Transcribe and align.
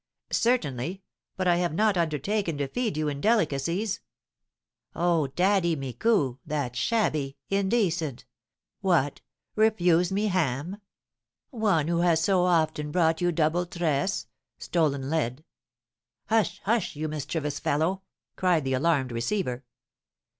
"Certainly, 0.31 1.03
but 1.37 1.47
I 1.47 1.57
have 1.57 1.75
not 1.75 1.95
undertaken 1.95 2.57
to 2.57 2.67
feed 2.67 2.97
you 2.97 3.07
in 3.07 3.21
delicacies." 3.21 3.99
"Oh, 4.95 5.27
Daddy 5.27 5.75
Micou, 5.75 6.39
that's 6.43 6.79
shabby 6.79 7.37
indecent. 7.49 8.25
What, 8.79 9.21
refuse 9.55 10.11
me 10.11 10.25
ham! 10.29 10.81
One 11.51 11.87
who 11.87 11.99
has 11.99 12.19
so 12.23 12.45
often 12.45 12.89
brought 12.89 13.21
you 13.21 13.31
'double 13.31 13.67
tresse' 13.67 14.25
(stolen 14.57 15.07
lead)!" 15.11 15.43
"Hush, 16.29 16.61
hush! 16.63 16.95
You 16.95 17.07
mischievous 17.07 17.59
fellow," 17.59 18.01
cried 18.35 18.63
the 18.63 18.73
alarmed 18.73 19.11
receiver. 19.11 19.65